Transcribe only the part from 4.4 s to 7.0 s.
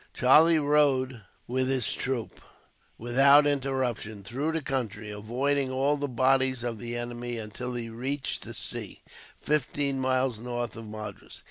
the country, avoiding all bodies of the